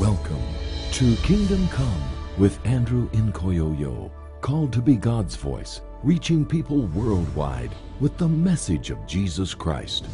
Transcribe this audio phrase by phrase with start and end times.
[0.00, 0.42] Welcome
[0.92, 2.02] to Kingdom Come
[2.36, 4.10] with Andrew Nkoyoyo,
[4.42, 10.04] called to be God's voice, reaching people worldwide with the message of Jesus Christ.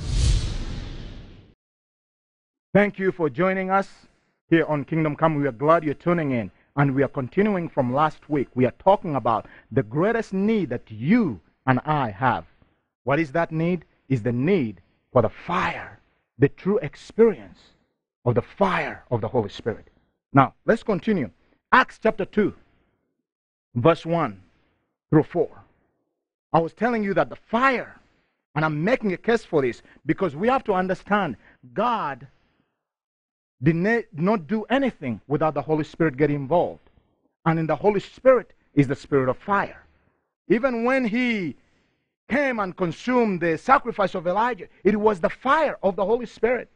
[2.72, 3.88] Thank you for joining us
[4.48, 5.34] here on Kingdom Come.
[5.34, 6.52] We are glad you're tuning in.
[6.76, 8.46] And we are continuing from last week.
[8.54, 12.44] We are talking about the greatest need that you and I have.
[13.02, 13.84] What is that need?
[14.08, 14.80] Is the need
[15.12, 15.98] for the fire,
[16.38, 17.71] the true experience
[18.24, 19.86] of the fire of the Holy Spirit.
[20.32, 21.30] Now, let's continue.
[21.72, 22.54] Acts chapter 2,
[23.76, 24.40] verse 1
[25.10, 25.48] through 4.
[26.52, 27.98] I was telling you that the fire,
[28.54, 31.36] and I'm making a case for this because we have to understand
[31.72, 32.26] God
[33.62, 33.76] did
[34.12, 36.80] not do anything without the Holy Spirit getting involved.
[37.46, 39.84] And in the Holy Spirit is the spirit of fire.
[40.48, 41.56] Even when he
[42.28, 46.68] came and consumed the sacrifice of Elijah, it was the fire of the Holy Spirit.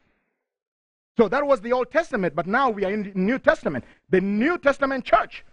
[1.17, 3.85] So that was the Old Testament, but now we are in the New Testament.
[4.11, 5.45] The New Testament church.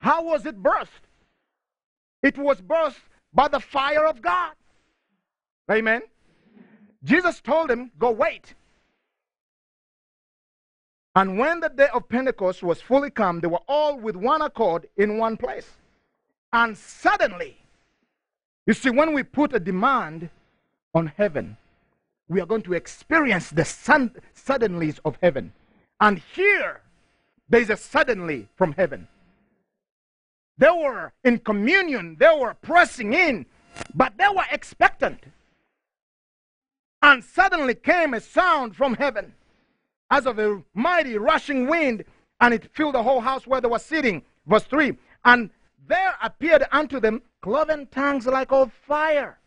[0.00, 1.08] How was it birthed?
[2.22, 3.00] It was birthed
[3.32, 4.52] by the fire of God.
[5.70, 6.02] Amen.
[7.02, 8.54] Jesus told him, Go wait.
[11.16, 14.88] And when the day of Pentecost was fully come, they were all with one accord
[14.96, 15.70] in one place.
[16.52, 17.56] And suddenly,
[18.66, 20.28] you see, when we put a demand
[20.94, 21.56] on heaven,
[22.28, 25.52] we are going to experience the sun- suddenlies of heaven.
[26.00, 26.80] And here,
[27.48, 29.08] there is a suddenly from heaven.
[30.56, 33.46] They were in communion, they were pressing in,
[33.94, 35.24] but they were expectant.
[37.02, 39.34] And suddenly came a sound from heaven
[40.10, 42.04] as of a mighty rushing wind,
[42.40, 44.22] and it filled the whole house where they were sitting.
[44.46, 45.50] Verse 3 And
[45.86, 49.38] there appeared unto them cloven tongues like of fire.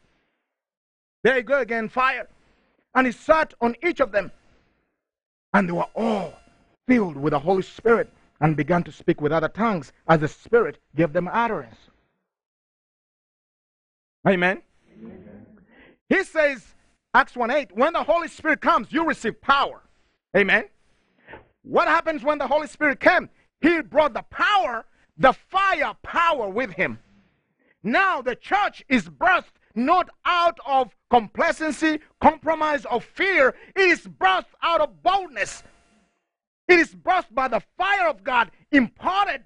[1.23, 2.27] There you go again, fire.
[2.97, 4.31] And he sat on each of them,
[5.53, 6.33] and they were all
[6.87, 10.79] filled with the Holy Spirit and began to speak with other tongues as the Spirit
[10.95, 11.77] gave them utterance.
[14.27, 14.63] Amen.
[14.99, 15.45] Amen.
[16.09, 16.73] He says,
[17.13, 19.83] Acts 1 8, when the Holy Spirit comes, you receive power.
[20.35, 20.63] Amen.
[21.61, 23.29] What happens when the Holy Spirit came?
[23.61, 24.85] He brought the power,
[25.19, 26.97] the fire power with him.
[27.83, 33.55] Now the church is birthed not out of complacency, compromise, or fear.
[33.75, 35.63] It is birthed out of boldness.
[36.67, 39.43] It is birthed by the fire of God imparted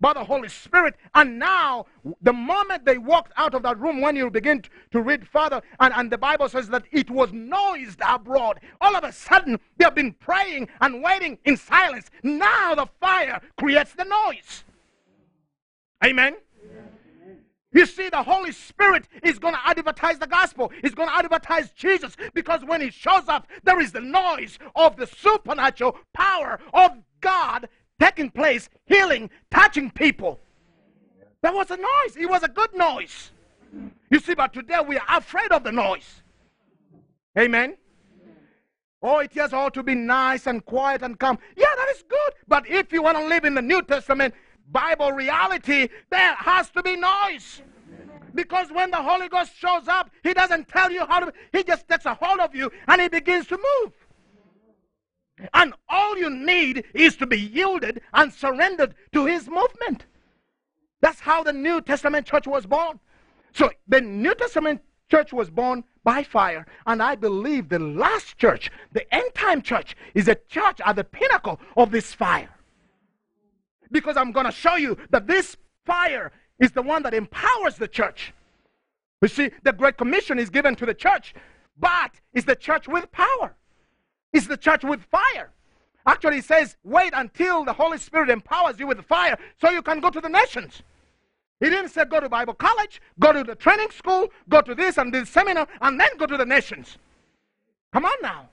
[0.00, 0.96] by the Holy Spirit.
[1.14, 1.86] And now,
[2.20, 5.94] the moment they walked out of that room, when you begin to read further, and,
[5.94, 8.60] and the Bible says that it was noised abroad.
[8.80, 12.10] All of a sudden, they have been praying and waiting in silence.
[12.22, 14.64] Now the fire creates the noise.
[16.04, 16.36] Amen.
[17.74, 20.72] You see, the Holy Spirit is going to advertise the gospel.
[20.80, 24.96] He's going to advertise Jesus because when He shows up, there is the noise of
[24.96, 27.68] the supernatural power of God
[28.00, 30.38] taking place, healing, touching people.
[31.42, 32.16] There was a noise.
[32.16, 33.32] It was a good noise.
[34.08, 36.22] You see, but today we are afraid of the noise.
[37.36, 37.76] Amen.
[39.02, 41.38] Oh, it has all to be nice and quiet and calm.
[41.56, 42.32] Yeah, that is good.
[42.46, 44.32] But if you want to live in the New Testament
[44.70, 47.62] Bible reality, there has to be noise.
[48.34, 51.88] Because when the Holy Ghost shows up, He doesn't tell you how to, He just
[51.88, 53.92] takes a hold of you and He begins to move.
[55.52, 60.06] And all you need is to be yielded and surrendered to his movement.
[61.00, 63.00] That's how the New Testament church was born.
[63.52, 66.66] So the New Testament church was born by fire.
[66.86, 71.04] And I believe the last church, the end time church, is a church at the
[71.04, 72.50] pinnacle of this fire.
[73.94, 75.56] Because I'm going to show you that this
[75.86, 78.34] fire is the one that empowers the church.
[79.22, 81.32] You see, the Great Commission is given to the church,
[81.78, 83.54] but it's the church with power.
[84.32, 85.52] Is the church with fire.
[86.06, 90.00] Actually, it says, wait until the Holy Spirit empowers you with fire so you can
[90.00, 90.82] go to the nations.
[91.60, 94.98] He didn't say go to Bible college, go to the training school, go to this
[94.98, 96.98] and this seminar, and then go to the nations.
[97.92, 98.48] Come on now.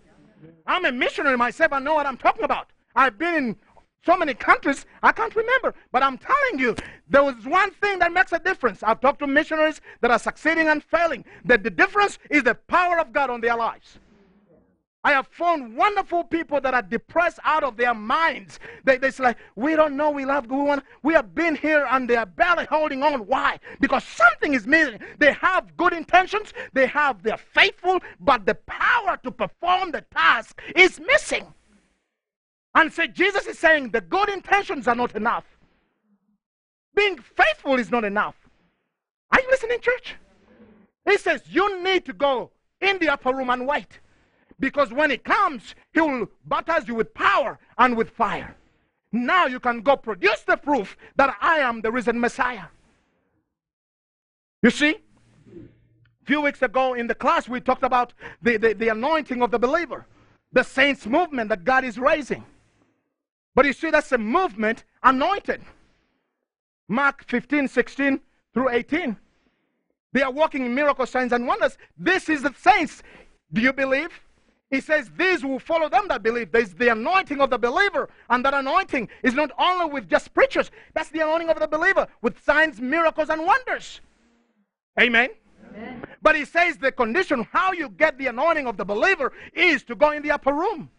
[0.67, 1.73] I'm a missionary myself.
[1.73, 2.67] I know what I'm talking about.
[2.95, 3.55] I've been in
[4.03, 5.75] so many countries, I can't remember.
[5.91, 6.75] But I'm telling you,
[7.09, 8.81] there was one thing that makes a difference.
[8.83, 11.23] I've talked to missionaries that are succeeding and failing.
[11.45, 13.99] That the difference is the power of God on their lives.
[15.03, 18.59] I have found wonderful people that are depressed out of their minds.
[18.83, 20.83] They, they say, like, we don't know we love God.
[21.01, 23.25] We have been here and they are barely holding on.
[23.25, 23.59] Why?
[23.79, 24.99] Because something is missing.
[25.17, 26.53] They have good intentions.
[26.73, 31.51] They have, they're faithful, but the power to perform the task is missing.
[32.73, 35.45] And so Jesus is saying the good intentions are not enough.
[36.95, 38.35] Being faithful is not enough.
[39.31, 40.15] Are you listening, church?
[41.05, 43.99] He says you need to go in the upper room and wait.
[44.59, 48.55] Because when he comes, he will baptize you with power and with fire.
[49.11, 52.65] Now you can go produce the proof that I am the risen Messiah.
[54.61, 54.97] You see?
[56.21, 59.51] A few weeks ago in the class, we talked about the, the, the anointing of
[59.51, 60.05] the believer,
[60.53, 62.45] the saints movement that God is raising.
[63.55, 65.61] But you see, that's a movement anointed.
[66.87, 68.19] Mark 15, 16
[68.53, 69.17] through 18.
[70.13, 71.77] They are walking in miracle signs and wonders.
[71.97, 73.01] This is the saints.
[73.53, 74.09] Do you believe?
[74.69, 76.51] He says, These will follow them that believe.
[76.51, 78.09] There's the anointing of the believer.
[78.29, 82.07] And that anointing is not only with just preachers, that's the anointing of the believer
[82.21, 83.99] with signs, miracles, and wonders.
[84.99, 85.29] Amen.
[85.69, 86.03] Amen.
[86.21, 89.95] But he says the condition how you get the anointing of the believer is to
[89.95, 90.89] go in the upper room.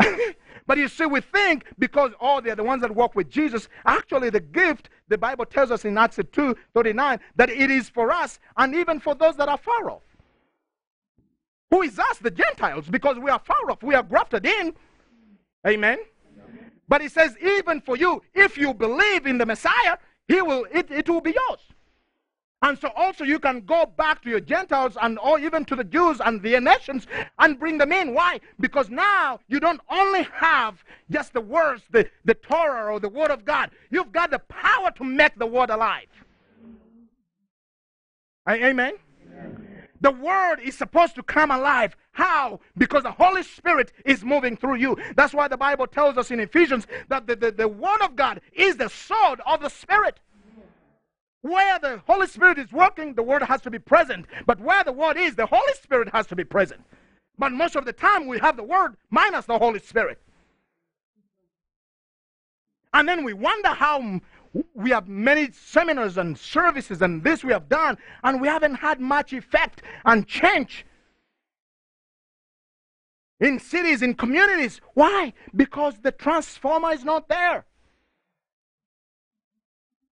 [0.66, 4.30] but you see, we think because all they're the ones that walk with Jesus, actually
[4.30, 8.38] the gift, the Bible tells us in Acts 2 39, that it is for us
[8.56, 10.02] and even for those that are far off.
[11.70, 12.86] Who is us, the Gentiles?
[12.88, 13.82] Because we are far off.
[13.82, 14.74] We are grafted in.
[15.66, 15.98] Amen.
[16.88, 19.96] But he says, even for you, if you believe in the Messiah,
[20.26, 21.60] he will it, it will be yours.
[22.62, 25.84] And so also you can go back to your Gentiles and or even to the
[25.84, 27.06] Jews and the nations
[27.38, 28.12] and bring them in.
[28.12, 28.40] Why?
[28.58, 33.30] Because now you don't only have just the words, the, the Torah or the Word
[33.30, 33.70] of God.
[33.90, 36.08] You've got the power to make the Word alive.
[38.48, 38.94] Amen?
[40.00, 41.94] The word is supposed to come alive.
[42.12, 42.60] How?
[42.76, 44.96] Because the Holy Spirit is moving through you.
[45.14, 48.40] That's why the Bible tells us in Ephesians that the, the, the word of God
[48.52, 50.18] is the sword of the Spirit.
[51.42, 54.26] Where the Holy Spirit is working, the word has to be present.
[54.46, 56.82] But where the word is, the Holy Spirit has to be present.
[57.38, 60.20] But most of the time, we have the word minus the Holy Spirit.
[62.92, 64.20] And then we wonder how
[64.74, 69.00] we have many seminars and services and this we have done, and we haven't had
[69.00, 70.84] much effect and change
[73.38, 74.80] in cities, in communities.
[74.94, 75.32] Why?
[75.54, 77.64] Because the transformer is not there.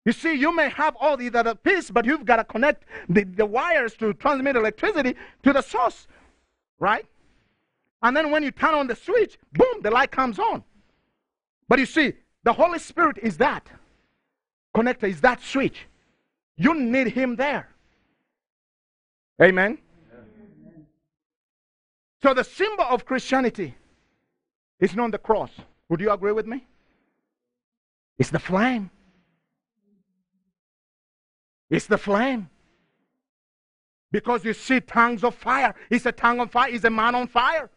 [0.07, 3.25] You see, you may have all the other piece, but you've got to connect the,
[3.25, 6.07] the wires to transmit electricity to the source,
[6.79, 7.05] right?
[8.01, 10.63] And then when you turn on the switch, boom, the light comes on.
[11.67, 12.13] But you see,
[12.43, 13.67] the Holy Spirit is that
[14.73, 15.87] connector, is that switch.
[16.55, 17.67] You need Him there.
[19.41, 19.77] Amen.
[22.23, 23.75] So the symbol of Christianity
[24.79, 25.51] is not the cross.
[25.89, 26.65] Would you agree with me?
[28.17, 28.89] It's the flame.
[31.69, 32.49] It's the flame.
[34.11, 35.75] Because you see tongues of fire.
[35.89, 36.69] It's a tongue on fire.
[36.69, 37.69] It's a man on fire.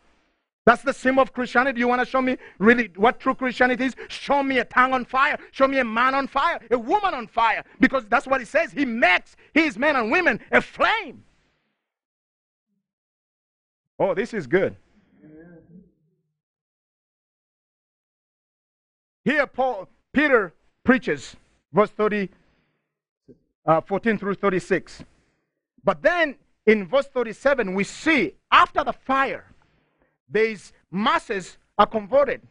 [0.66, 1.81] That's the symbol of Christianity.
[1.81, 3.96] You want to show me really what true Christianity is?
[4.08, 5.38] Show me a tongue on fire.
[5.52, 7.64] Show me a man on fire, a woman on fire.
[7.81, 8.70] Because that's what he says.
[8.70, 11.25] He makes his men and women a flame.
[13.98, 14.76] Oh, this is good.
[19.25, 20.54] Here, Paul, Peter
[20.84, 21.36] preaches,
[21.72, 22.31] verse 30,
[23.66, 25.04] uh, 14 through 36.
[25.84, 26.36] But then
[26.66, 29.44] in verse 37, we see after the fire,
[30.28, 32.42] these masses are converted.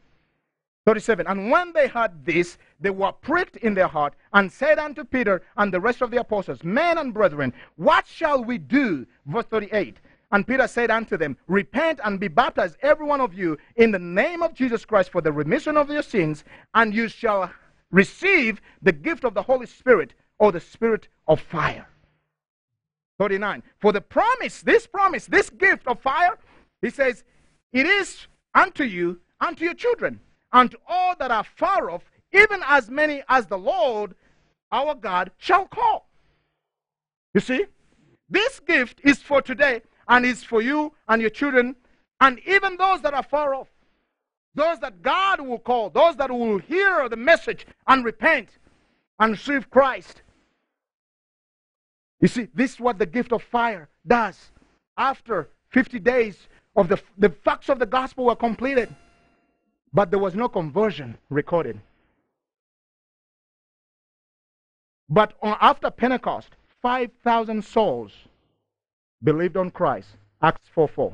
[0.85, 1.27] 37.
[1.27, 5.43] And when they heard this, they were pricked in their heart and said unto Peter
[5.57, 9.05] and the rest of the apostles, Men and brethren, what shall we do?
[9.27, 9.97] Verse 38.
[10.31, 13.99] And Peter said unto them, Repent and be baptized, every one of you, in the
[13.99, 17.51] name of Jesus Christ for the remission of your sins, and you shall
[17.91, 21.87] receive the gift of the Holy Spirit or the Spirit of fire.
[23.19, 23.63] 39.
[23.79, 26.37] For the promise, this promise, this gift of fire,
[26.81, 27.23] he says,
[27.73, 30.19] it is unto you, unto your children,
[30.51, 34.15] unto all that are far off, even as many as the Lord
[34.71, 36.07] our God shall call.
[37.33, 37.65] You see,
[38.29, 41.75] this gift is for today and is for you and your children
[42.21, 43.67] and even those that are far off.
[44.55, 48.49] Those that God will call, those that will hear the message and repent
[49.19, 50.21] and receive Christ.
[52.21, 54.51] You see, this is what the gift of fire does.
[54.97, 58.93] After 50 days, of the, the facts of the gospel were completed,
[59.91, 61.79] but there was no conversion recorded.
[65.09, 66.49] But on, after Pentecost,
[66.81, 68.11] 5,000 souls
[69.23, 70.07] believed on Christ.
[70.41, 71.13] Acts 4 4.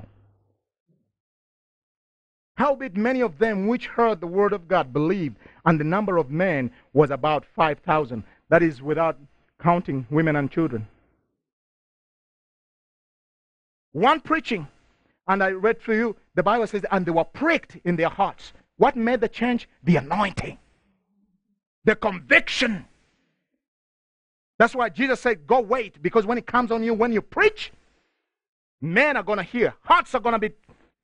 [2.57, 6.29] Howbeit many of them which heard the word of God believed, and the number of
[6.29, 8.23] men was about 5,000.
[8.49, 9.17] That is without
[9.59, 10.87] counting women and children.
[13.95, 14.67] One preaching
[15.25, 18.51] and I read for you, the Bible says, and they were pricked in their hearts.
[18.75, 19.69] What made the change?
[19.85, 20.57] The anointing,
[21.85, 22.83] the conviction.
[24.59, 27.71] That's why Jesus said, Go wait, because when it comes on you, when you preach,
[28.81, 30.53] men are going to hear, hearts are going to be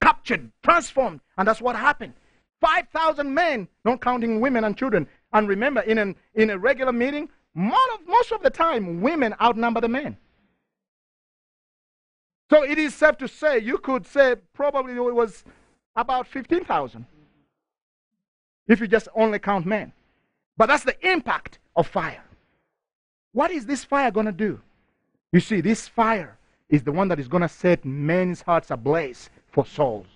[0.01, 1.21] captured, transformed.
[1.38, 2.12] And that's what happened.
[2.60, 5.07] 5,000 men, not counting women and children.
[5.31, 9.33] And remember, in, an, in a regular meeting, most of, most of the time, women
[9.41, 10.17] outnumber the men.
[12.51, 15.46] So it is safe to say, you could say probably it was
[15.96, 17.05] about 15,000
[18.67, 19.93] if you just only count men.
[20.58, 22.25] But that's the impact of fire.
[23.31, 24.60] What is this fire going to do?
[25.31, 29.29] You see, this fire is the one that is going to set men's hearts ablaze
[29.53, 30.08] for souls.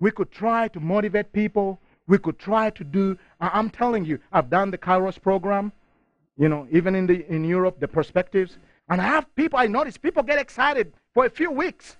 [0.00, 1.78] We could try to motivate people.
[2.06, 5.72] We could try to do, I'm telling you, I've done the Kairos program,
[6.38, 8.56] you know, even in, the, in Europe, the perspectives.
[8.88, 11.96] And I have people, I notice people get excited for a few weeks.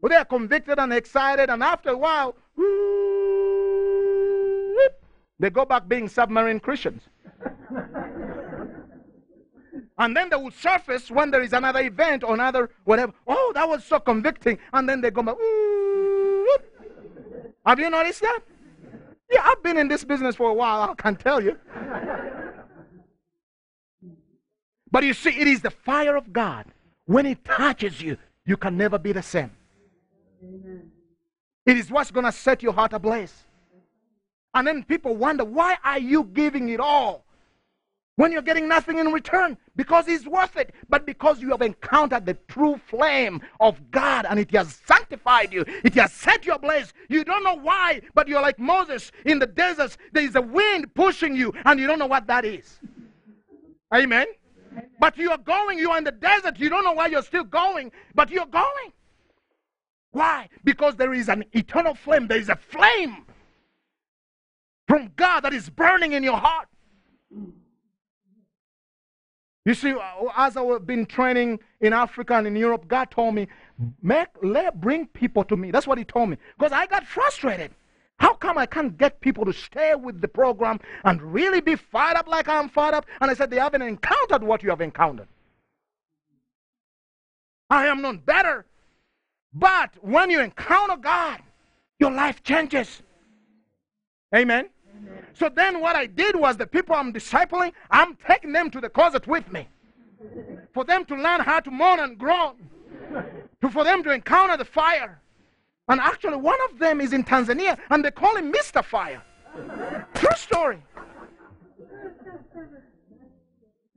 [0.00, 2.36] Well, they are convicted and excited, and after a while,
[5.38, 7.02] they go back being submarine Christians.
[9.98, 13.12] and then they will surface when there is another event or another whatever.
[13.26, 14.58] Oh, that was so convicting.
[14.72, 15.36] And then they go back.
[17.66, 18.40] Have you noticed that?
[19.30, 21.56] Yeah, I've been in this business for a while, I can tell you.
[24.90, 26.66] But you see, it is the fire of God.
[27.06, 29.50] When it touches you, you can never be the same.
[31.66, 33.34] It is what's going to set your heart ablaze.
[34.54, 37.24] And then people wonder, why are you giving it all
[38.16, 39.56] when you're getting nothing in return?
[39.76, 44.40] Because it's worth it, but because you have encountered the true flame of God and
[44.40, 46.92] it has sanctified you, it has set you ablaze.
[47.08, 49.96] You don't know why, but you're like Moses in the desert.
[50.12, 52.80] There is a wind pushing you, and you don't know what that is.
[53.94, 54.26] Amen.
[54.98, 56.58] But you are going, you are in the desert.
[56.58, 58.92] You don't know why you're still going, but you're going.
[60.12, 60.48] Why?
[60.64, 62.26] Because there is an eternal flame.
[62.26, 63.24] There is a flame
[64.88, 66.68] from God that is burning in your heart.
[69.64, 70.00] You see, uh,
[70.36, 73.46] as I've been training in Africa and in Europe, God told me,
[74.02, 75.70] make, let, bring people to me.
[75.70, 76.38] That's what He told me.
[76.58, 77.70] Because I got frustrated.
[78.20, 82.18] How come I can't get people to stay with the program and really be fired
[82.18, 83.06] up like I'm fired up?
[83.20, 85.26] And I said, they haven't encountered what you have encountered.
[87.70, 88.66] I am not better.
[89.54, 91.40] But when you encounter God,
[91.98, 93.02] your life changes.
[94.34, 94.68] Amen?
[94.98, 95.24] Amen.
[95.32, 98.90] So then what I did was the people I'm discipling, I'm taking them to the
[98.90, 99.66] closet with me.
[100.74, 102.56] For them to learn how to mourn and groan.
[103.62, 105.20] To, for them to encounter the fire.
[105.90, 108.84] And actually, one of them is in Tanzania, and they call him Mr.
[108.84, 109.22] Fire.
[110.14, 110.78] True story.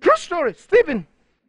[0.01, 0.55] True story.
[0.55, 1.05] Stephen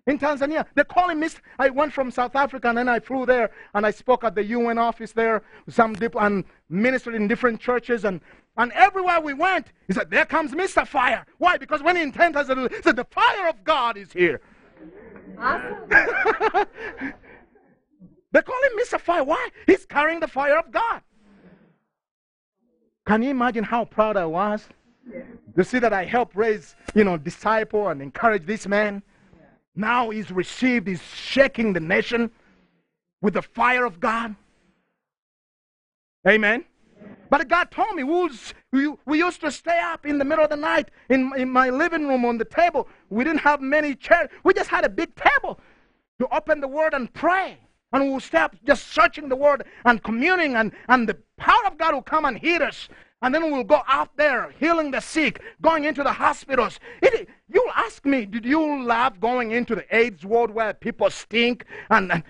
[0.06, 0.66] in Tanzania.
[0.74, 1.40] They call him Mr.
[1.58, 4.44] I went from South Africa and then I flew there and I spoke at the
[4.44, 8.20] UN office there, some dip, and ministered in different churches and
[8.56, 10.86] and everywhere we went, he said, There comes Mr.
[10.86, 11.26] Fire.
[11.38, 11.56] Why?
[11.56, 14.42] Because when he intended, he said, The fire of God is here.
[15.38, 15.78] Awesome.
[18.35, 19.00] They call him Mr.
[19.00, 19.23] Fire.
[19.23, 19.49] Why?
[19.64, 21.03] He's carrying the fire of God.
[23.07, 24.69] Can you imagine how proud I was?
[25.57, 29.05] To see that I helped raise, you know, disciple and encourage this man.
[29.76, 32.29] Now he's received, he's shaking the nation
[33.23, 34.35] with the fire of God.
[36.26, 36.64] Amen.
[37.31, 40.88] But God told me we, used to stay up in the middle of the night
[41.09, 42.88] in my living room on the table.
[43.11, 44.29] We didn't have many chairs.
[44.43, 45.61] We just had a big table
[46.19, 47.59] to open the Word and pray.
[47.94, 51.94] And we'll stop just searching the word and communing, and, and the power of God
[51.94, 52.88] will come and hit us.
[53.22, 56.80] And then we'll go out there healing the sick, going into the hospitals.
[57.02, 61.66] It, you'll ask me, did you love going into the AIDS world where people stink?
[61.88, 62.24] And, and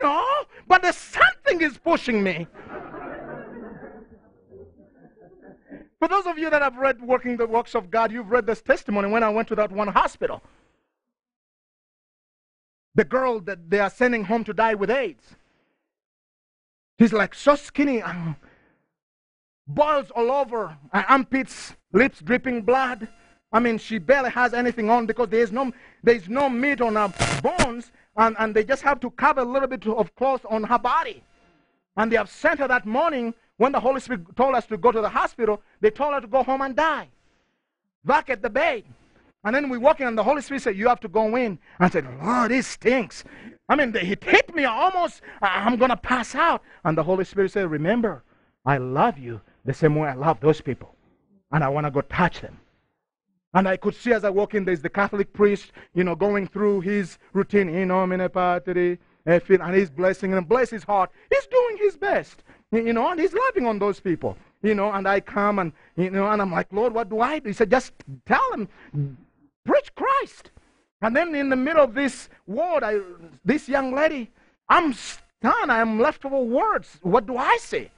[0.00, 0.24] no,
[0.68, 2.46] but there's something is pushing me.
[5.98, 8.62] For those of you that have read Working the Works of God, you've read this
[8.62, 10.44] testimony when I went to that one hospital
[12.94, 15.36] the girl that they are sending home to die with AIDS.
[16.98, 18.36] She's like so skinny, um,
[19.66, 23.06] boils all over, armpits, lips dripping blood.
[23.52, 27.12] I mean, she barely has anything on because there's no, there's no meat on her
[27.40, 30.78] bones, and, and they just have to cover a little bit of cloth on her
[30.78, 31.22] body.
[31.96, 34.92] And they have sent her that morning when the Holy Spirit told us to go
[34.92, 37.08] to the hospital, they told her to go home and die.
[38.04, 38.84] Back at the bed.
[39.44, 41.58] And then we walk in, and the Holy Spirit said, You have to go in.
[41.78, 43.24] I said, Lord, this stinks.
[43.68, 45.20] I mean, it hit me almost.
[45.42, 46.62] I'm going to pass out.
[46.84, 48.24] And the Holy Spirit said, Remember,
[48.64, 50.94] I love you the same way I love those people.
[51.52, 52.58] And I want to go touch them.
[53.54, 56.46] And I could see as I walk in, there's the Catholic priest, you know, going
[56.46, 61.10] through his routine, in nomine patri, eh, and he's blessing and bless his heart.
[61.30, 64.92] He's doing his best, you know, and he's loving on those people, you know.
[64.92, 67.48] And I come and, you know, and I'm like, Lord, what do I do?
[67.48, 67.94] He said, just
[68.26, 68.68] tell him,
[69.64, 70.50] Preach Christ.
[71.00, 73.00] And then in the middle of this word, I,
[73.44, 74.30] this young lady,
[74.68, 75.70] I'm stunned.
[75.70, 76.98] I'm left with words.
[77.02, 77.90] What do I say?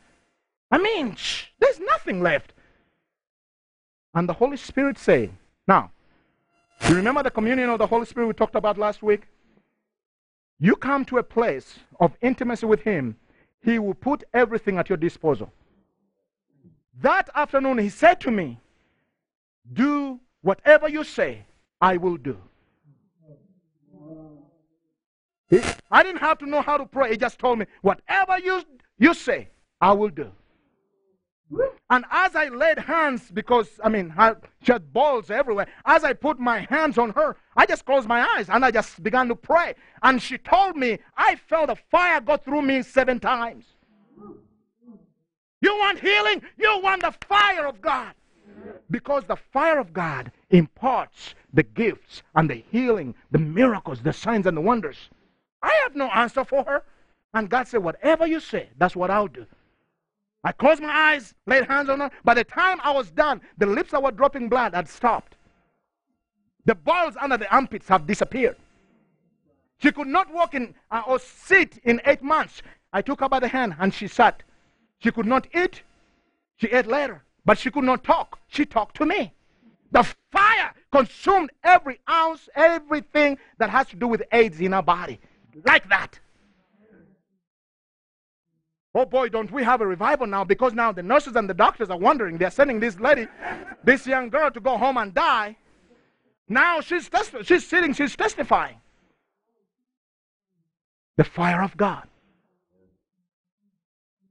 [0.70, 2.52] I mean, shh, there's nothing left.
[4.14, 5.30] And the Holy Spirit said,
[5.66, 5.90] Now,
[6.88, 9.22] you remember the communion of the Holy Spirit we talked about last week?
[10.58, 13.16] You come to a place of intimacy with Him,
[13.62, 15.52] He will put everything at your disposal.
[17.00, 18.60] That afternoon, He said to me,
[19.72, 21.46] Do whatever you say,
[21.80, 22.36] I will do.
[25.90, 27.10] I didn't have to know how to pray.
[27.10, 28.62] He just told me, Whatever you,
[28.98, 29.48] you say,
[29.80, 30.30] I will do.
[31.88, 34.14] And as I laid hands, because I mean,
[34.62, 38.24] she had balls everywhere, as I put my hands on her, I just closed my
[38.36, 39.74] eyes and I just began to pray.
[40.04, 43.64] And she told me, I felt a fire go through me seven times.
[45.60, 46.42] You want healing?
[46.56, 48.14] You want the fire of God.
[48.90, 54.46] Because the fire of God imparts the gifts and the healing, the miracles, the signs
[54.46, 54.96] and the wonders.
[55.62, 56.82] I have no answer for her.
[57.34, 59.46] And God said, Whatever you say, that's what I'll do.
[60.42, 62.10] I closed my eyes, laid hands on her.
[62.24, 65.36] By the time I was done, the lips that were dropping blood had stopped.
[66.64, 68.56] The balls under the armpits have disappeared.
[69.78, 72.62] She could not walk in uh, or sit in eight months.
[72.92, 74.42] I took her by the hand and she sat.
[74.98, 75.82] She could not eat.
[76.56, 78.38] She ate later, but she could not talk.
[78.48, 79.32] She talked to me.
[79.92, 85.20] The fire consumed every ounce, everything that has to do with AIDS in her body.
[85.64, 86.18] Like that.
[88.94, 91.90] Oh boy, don't we have a revival now because now the nurses and the doctors
[91.90, 92.38] are wondering.
[92.38, 93.28] They're sending this lady,
[93.84, 95.56] this young girl, to go home and die.
[96.48, 98.76] Now she's, testi- she's sitting, she's testifying.
[101.16, 102.08] The fire of God.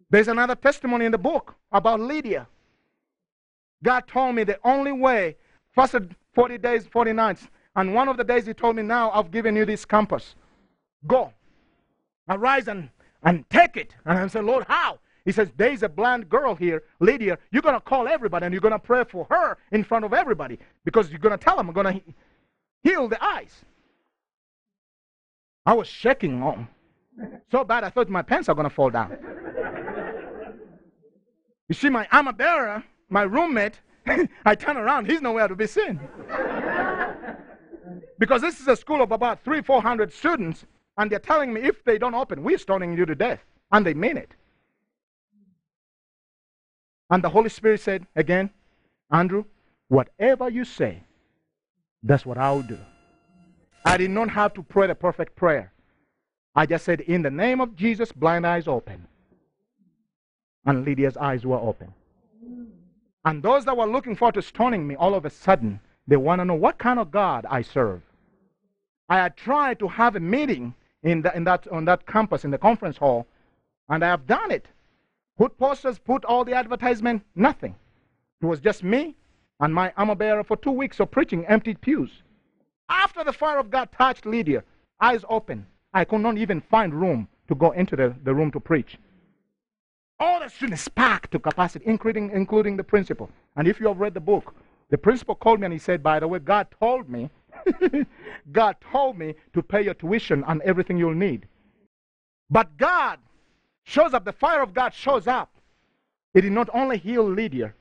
[0.09, 2.47] There's another testimony in the book about Lydia.
[3.81, 5.37] God told me the only way,
[5.73, 9.29] fasted 40 days, 40 nights, and one of the days He told me, Now I've
[9.29, 10.35] given you this compass.
[11.05, 11.33] Go.
[12.29, 12.89] Arise and
[13.23, 13.93] and take it.
[14.05, 14.99] And I said, Lord, how?
[15.25, 17.37] He says, There's a blind girl here, Lydia.
[17.51, 20.13] You're going to call everybody and you're going to pray for her in front of
[20.13, 22.01] everybody because you're going to tell them, I'm going to
[22.83, 23.53] heal the eyes.
[25.65, 26.67] I was shaking.
[27.51, 29.17] So bad I thought my pants are going to fall down.
[31.67, 33.81] you see, my armor bearer, my roommate,
[34.45, 35.99] I turn around, he's nowhere to be seen.
[38.17, 40.65] because this is a school of about three, four hundred students.
[40.97, 43.39] And they're telling me if they don't open, we're stoning you to death.
[43.71, 44.31] And they mean it.
[47.09, 48.49] And the Holy Spirit said again,
[49.11, 49.45] Andrew,
[49.87, 51.03] whatever you say,
[52.03, 52.77] that's what I'll do.
[53.85, 55.71] I did not have to pray the perfect prayer.
[56.55, 59.07] I just said, In the name of Jesus, blind eyes open.
[60.65, 61.93] And Lydia's eyes were open.
[63.29, 66.41] And those that were looking forward to stoning me, all of a sudden, they want
[66.41, 68.01] to know what kind of God I serve.
[69.07, 72.49] I had tried to have a meeting in, the, in that, on that campus in
[72.49, 73.27] the conference hall,
[73.87, 74.65] and I have done it.
[75.37, 77.75] Put posters, put all the advertisement, nothing.
[78.41, 79.13] It was just me
[79.59, 82.23] and my armor bearer for two weeks of preaching empty pews.
[82.89, 84.63] After the fire of God touched Lydia,
[84.99, 88.59] eyes open, I could not even find room to go into the, the room to
[88.59, 88.97] preach.
[90.19, 93.29] All the students packed to capacity, including, including the principal.
[93.55, 94.53] And if you have read the book,
[94.89, 97.29] the principal called me and he said, By the way, God told me
[98.51, 101.47] God told me to pay your tuition and everything you'll need.
[102.49, 103.19] But God
[103.83, 105.51] shows up, the fire of God shows up.
[106.33, 107.73] It did not only heal Lydia,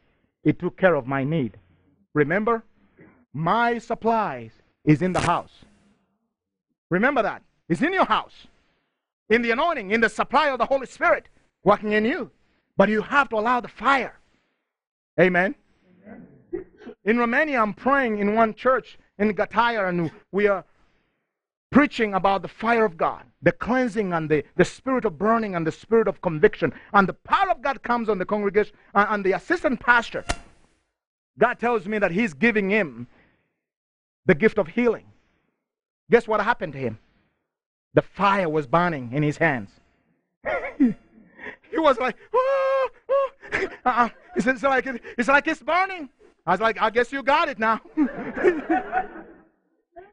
[0.45, 1.59] it took care of my need.
[2.15, 2.65] Remember,
[3.33, 4.53] my supplies
[4.85, 5.65] is in the house.
[6.91, 7.43] Remember that.
[7.69, 8.47] It's in your house.
[9.29, 11.29] In the anointing, in the supply of the Holy Spirit
[11.65, 12.31] working in you.
[12.77, 14.15] But you have to allow the fire.
[15.21, 15.55] Amen.
[17.05, 20.65] In Romania, I'm praying in one church in Gataia, and we are
[21.71, 25.67] preaching about the fire of God, the cleansing and the, the spirit of burning and
[25.67, 26.73] the spirit of conviction.
[26.93, 30.25] And the power of God comes on the congregation and, and the assistant pastor.
[31.39, 33.07] God tells me that he's giving him
[34.27, 35.07] the gift of healing.
[36.11, 36.99] Guess what happened to him?
[37.95, 39.71] The fire was burning in his hands.
[41.71, 43.31] He was like, oh, oh.
[43.85, 44.09] Uh-uh.
[44.37, 46.09] It's, it's, like, it's like it's burning.
[46.47, 47.81] I was like, I guess you got it now.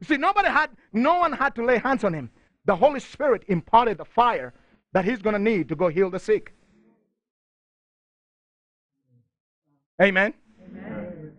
[0.02, 2.30] See, nobody had, no one had to lay hands on him.
[2.66, 4.52] The Holy Spirit imparted the fire
[4.92, 6.52] that he's going to need to go heal the sick.
[10.02, 10.34] Amen?
[10.62, 11.32] Amen.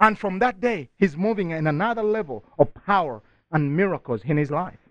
[0.00, 4.50] And from that day, he's moving in another level of power and miracles in his
[4.50, 4.81] life.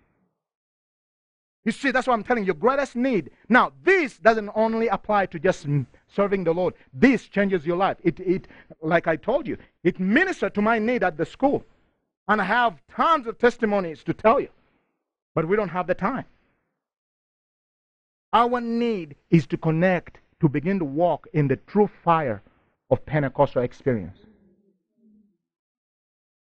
[1.64, 2.54] You see, that's what I'm telling you.
[2.54, 3.30] Greatest need.
[3.48, 5.66] Now, this doesn't only apply to just
[6.08, 6.74] serving the Lord.
[6.92, 7.98] This changes your life.
[8.02, 8.48] It, it,
[8.80, 11.64] like I told you, it ministered to my need at the school.
[12.26, 14.48] And I have tons of testimonies to tell you.
[15.34, 16.24] But we don't have the time.
[18.32, 22.42] Our need is to connect to begin to walk in the true fire
[22.90, 24.18] of Pentecostal experience.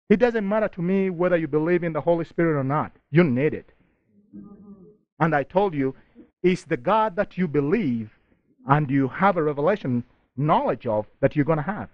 [0.10, 2.91] It doesn't matter to me whether you believe in the Holy Spirit or not.
[3.12, 3.72] You need it.
[5.19, 5.95] And I told you,
[6.43, 8.12] is the God that you believe
[8.67, 10.04] and you have a revelation
[10.38, 11.89] knowledge of that you're going to have.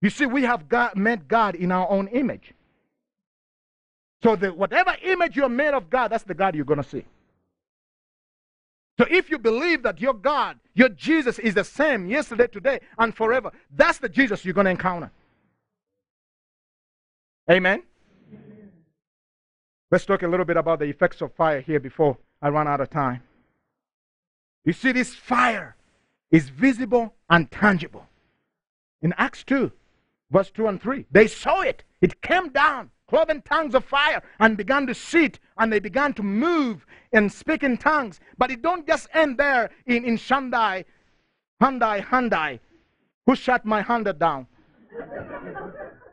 [0.00, 2.52] You see, we have God, made God in our own image.
[4.22, 7.04] So that whatever image you're made of God, that's the God you're going to see.
[8.98, 13.14] So if you believe that your God, your Jesus is the same yesterday, today, and
[13.16, 15.10] forever, that's the Jesus you're going to encounter.
[17.50, 17.82] Amen?
[19.92, 22.80] Let's talk a little bit about the effects of fire here before I run out
[22.80, 23.22] of time.
[24.64, 25.76] You see, this fire
[26.30, 28.06] is visible and tangible.
[29.02, 29.70] In Acts 2,
[30.30, 31.84] verse 2 and 3, they saw it.
[32.00, 36.22] It came down, cloven tongues of fire, and began to sit, and they began to
[36.22, 38.18] move and speak in tongues.
[38.38, 40.86] But it don't just end there in, in Shandai,
[41.60, 42.60] Hyundai, Hyundai.
[43.26, 44.46] Who shut my Honda down?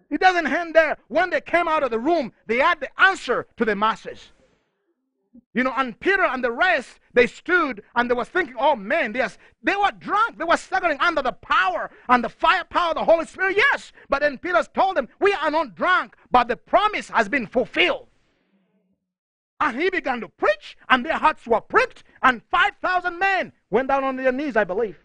[0.09, 0.97] It doesn't end there.
[1.07, 4.31] When they came out of the room, they had the answer to the masses.
[5.53, 9.13] You know, and Peter and the rest, they stood and they were thinking, oh man,
[9.15, 10.37] yes, they were drunk.
[10.37, 13.57] They were staggering under the power and the firepower of the Holy Spirit.
[13.57, 13.91] Yes.
[14.09, 18.07] But then Peter told them, we are not drunk, but the promise has been fulfilled.
[19.59, 24.05] And he began to preach, and their hearts were pricked, and 5,000 men went down
[24.05, 24.97] on their knees, I believe.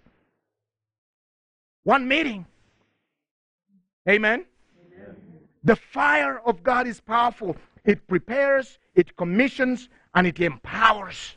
[1.83, 2.47] One meeting.
[4.09, 4.45] Amen.
[5.65, 7.57] The fire of God is powerful.
[7.85, 11.37] It prepares, it commissions, and it empowers.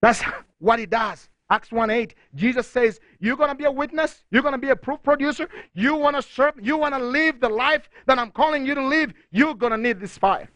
[0.00, 0.22] That's
[0.58, 1.28] what it does.
[1.50, 4.24] Acts 1 8, Jesus says, You're going to be a witness.
[4.30, 5.48] You're going to be a proof producer.
[5.74, 6.54] You want to serve.
[6.62, 9.12] You want to live the life that I'm calling you to live.
[9.30, 10.48] You're going to need this fire.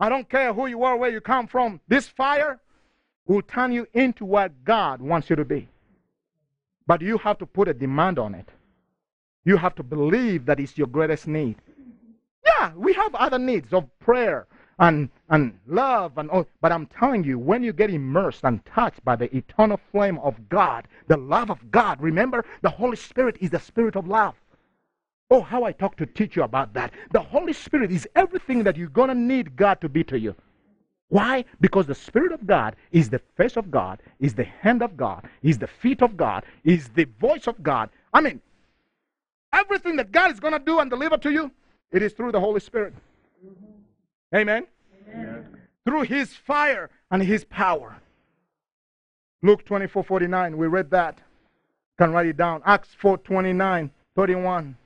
[0.00, 1.80] I don't care who you are, where you come from.
[1.86, 2.58] This fire
[3.26, 5.68] will turn you into what God wants you to be.
[6.86, 8.48] But you have to put a demand on it.
[9.44, 11.56] You have to believe that it's your greatest need.
[12.58, 14.46] Yeah, we have other needs of prayer,
[14.80, 16.46] and, and love and all.
[16.60, 20.48] But I'm telling you, when you get immersed and touched by the eternal flame of
[20.48, 24.34] God, the love of God, remember, the Holy Spirit is the spirit of love.
[25.30, 26.92] Oh, how I talk to teach you about that.
[27.12, 30.34] The Holy Spirit is everything that you're going to need God to be to you.
[31.08, 31.44] Why?
[31.60, 35.28] Because the Spirit of God is the face of God, is the hand of God,
[35.42, 37.90] is the feet of God, is the voice of God.
[38.14, 38.40] I mean,
[39.52, 41.50] everything that God is going to do and deliver to you,
[41.92, 42.94] it is through the Holy Spirit.
[43.44, 44.36] Mm-hmm.
[44.36, 44.66] Amen?
[45.08, 45.46] Amen.
[45.84, 47.96] Through his fire and his power.
[49.42, 51.18] Luke 24 49, we read that.
[51.98, 52.62] Can write it down.
[52.64, 54.76] Acts 4 29, 31.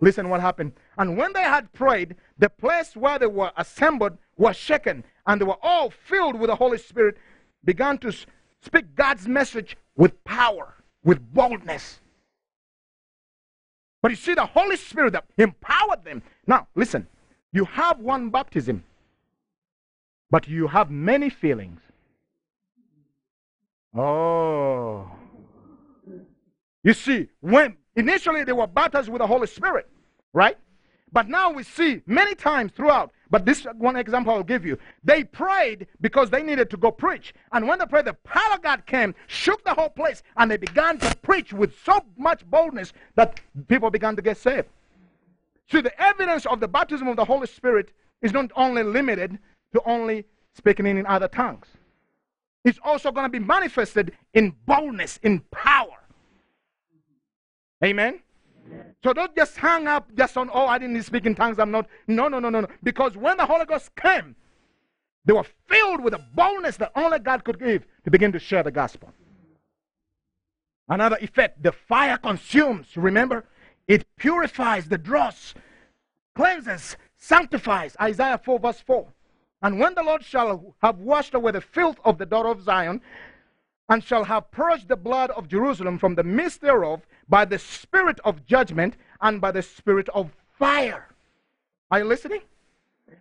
[0.00, 0.72] Listen what happened.
[0.98, 5.44] And when they had prayed, the place where they were assembled was shaken, and they
[5.44, 7.16] were all filled with the Holy Spirit,
[7.64, 8.12] began to
[8.60, 12.00] speak God's message with power, with boldness.
[14.02, 16.22] But you see, the Holy Spirit that empowered them.
[16.46, 17.06] Now, listen,
[17.52, 18.84] you have one baptism,
[20.30, 21.80] but you have many feelings.
[23.94, 25.10] Oh.
[26.84, 29.88] You see, when initially they were baptized with the Holy Spirit,
[30.32, 30.56] right?
[31.12, 34.78] But now we see many times throughout, but this one example I'll give you.
[35.02, 37.32] They prayed because they needed to go preach.
[37.52, 40.58] And when they prayed, the power of God came, shook the whole place, and they
[40.58, 44.68] began to preach with so much boldness that people began to get saved.
[45.70, 47.90] See, the evidence of the baptism of the Holy Spirit
[48.22, 49.38] is not only limited
[49.74, 50.24] to only
[50.54, 51.66] speaking in other tongues,
[52.64, 55.98] it's also going to be manifested in boldness, in power.
[57.84, 58.20] Amen?
[59.04, 61.86] So don't just hang up just on, oh, I didn't speak in tongues, I'm not.
[62.08, 62.68] No, no, no, no, no.
[62.82, 64.34] Because when the Holy Ghost came,
[65.24, 68.62] they were filled with a boldness that only God could give to begin to share
[68.62, 69.12] the gospel.
[70.88, 73.44] Another effect, the fire consumes, remember?
[73.88, 75.54] It purifies the dross,
[76.34, 77.96] cleanses, sanctifies.
[78.00, 79.06] Isaiah 4, verse 4.
[79.62, 83.00] And when the Lord shall have washed away the filth of the daughter of Zion,
[83.88, 88.18] and shall have purged the blood of Jerusalem from the midst thereof by the spirit
[88.24, 91.08] of judgment and by the spirit of fire.
[91.90, 92.40] Are you listening?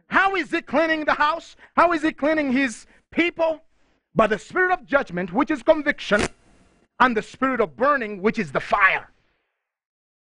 [0.08, 1.56] How is he cleaning the house?
[1.76, 3.62] How is he cleaning his people?
[4.16, 6.22] By the spirit of judgment, which is conviction,
[7.00, 9.10] and the spirit of burning, which is the fire.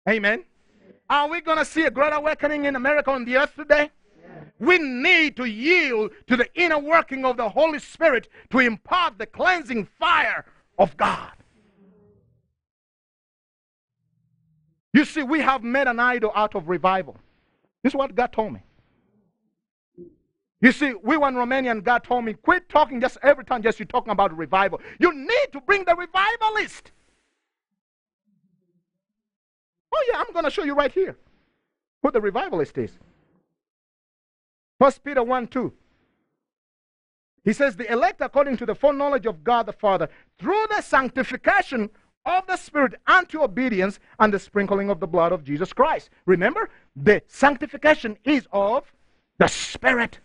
[0.08, 0.44] Amen.
[1.10, 3.92] Are we going to see a great awakening in America on the earth today?
[4.60, 9.26] We need to yield to the inner working of the Holy Spirit to impart the
[9.26, 10.46] cleansing fire
[10.78, 11.32] of God.
[14.94, 17.16] You see, we have made an idol out of revival.
[17.84, 18.60] This is what God told me.
[20.62, 23.64] You see, we were in Romania and God told me, quit talking just every time
[23.64, 24.82] just you're talking about revival.
[25.00, 26.92] You need to bring the revivalist.
[29.92, 31.18] Oh, yeah, I'm going to show you right here
[32.02, 32.92] who the revivalist is.
[34.80, 35.74] First Peter 1 2.
[37.44, 41.90] He says, The elect according to the foreknowledge of God the Father, through the sanctification
[42.26, 46.10] of the Spirit unto obedience and the sprinkling of the blood of Jesus Christ.
[46.26, 48.92] Remember, the sanctification is of
[49.38, 50.20] the Spirit.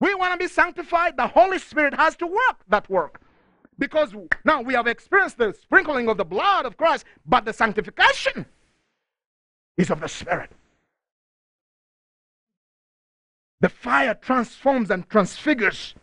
[0.00, 1.16] We want to be sanctified.
[1.16, 3.20] The Holy Spirit has to work that work.
[3.80, 4.14] Because
[4.44, 8.44] now we have experienced the sprinkling of the blood of Christ, but the sanctification
[9.78, 10.52] is of the Spirit.
[13.60, 15.94] The fire transforms and transfigures.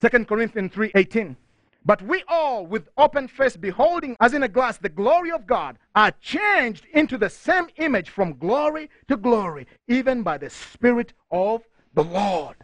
[0.00, 1.36] 2 Corinthians 3:18.
[1.84, 5.78] But we all, with open face, beholding as in a glass the glory of God,
[5.94, 11.62] are changed into the same image from glory to glory, even by the Spirit of
[11.94, 12.56] the Lord.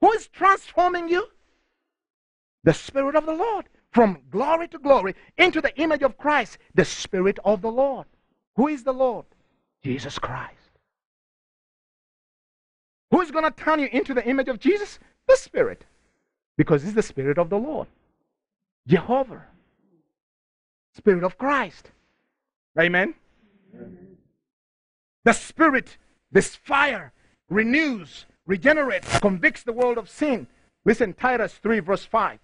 [0.00, 1.28] Who is transforming you?
[2.64, 3.66] The Spirit of the Lord.
[3.90, 8.06] From glory to glory into the image of Christ, the Spirit of the Lord.
[8.56, 9.24] Who is the Lord?
[9.82, 10.54] Jesus Christ.
[13.10, 14.98] Who is going to turn you into the image of Jesus?
[15.26, 15.84] The Spirit.
[16.56, 17.88] Because it's the Spirit of the Lord.
[18.86, 19.44] Jehovah.
[20.94, 21.90] Spirit of Christ.
[22.78, 23.14] Amen.
[23.74, 24.16] Amen.
[25.24, 25.96] The Spirit,
[26.32, 27.12] this fire,
[27.48, 30.46] renews, regenerates, convicts the world of sin.
[30.84, 32.38] Listen, Titus 3, verse 5.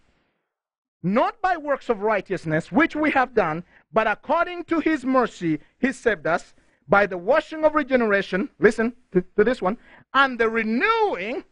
[1.06, 3.62] Not by works of righteousness, which we have done,
[3.92, 6.54] but according to his mercy, he saved us
[6.88, 8.48] by the washing of regeneration.
[8.58, 9.76] Listen to, to this one.
[10.14, 11.44] And the renewing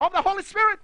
[0.00, 0.78] of the Holy Spirit.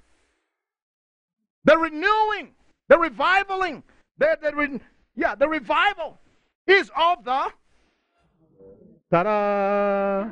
[1.63, 2.55] The renewing,
[2.89, 3.85] the revivaling,
[4.19, 4.81] the, the re,
[5.15, 6.19] yeah, the revival
[6.67, 7.53] is of the
[9.13, 10.29] ta-da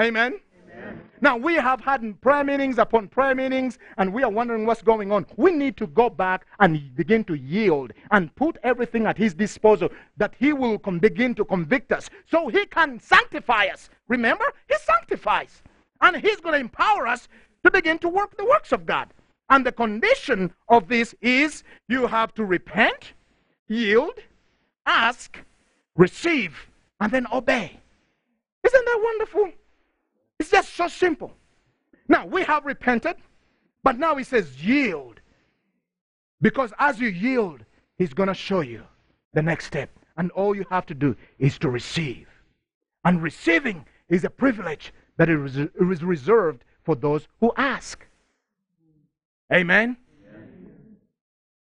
[0.00, 0.40] Amen.
[1.22, 5.12] Now, we have had prayer meetings upon prayer meetings, and we are wondering what's going
[5.12, 5.26] on.
[5.36, 9.90] We need to go back and begin to yield and put everything at His disposal
[10.16, 13.90] that He will begin to convict us so He can sanctify us.
[14.08, 15.62] Remember, He sanctifies,
[16.00, 17.28] and He's going to empower us
[17.64, 19.08] to begin to work the works of God.
[19.50, 23.12] And the condition of this is you have to repent,
[23.68, 24.14] yield,
[24.86, 25.36] ask,
[25.96, 27.78] receive, and then obey.
[28.64, 29.52] Isn't that wonderful?
[30.40, 31.34] It's just so simple.
[32.08, 33.16] Now, we have repented,
[33.84, 35.20] but now he says yield.
[36.40, 37.62] Because as you yield,
[37.98, 38.82] he's going to show you
[39.34, 39.90] the next step.
[40.16, 42.26] And all you have to do is to receive.
[43.04, 48.06] And receiving is a privilege that is reserved for those who ask.
[49.52, 49.98] Amen?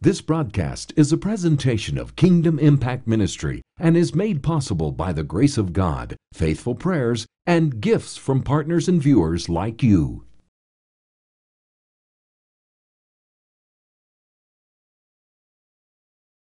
[0.01, 5.24] This broadcast is a presentation of Kingdom Impact Ministry and is made possible by the
[5.24, 10.24] grace of God, faithful prayers, and gifts from partners and viewers like you.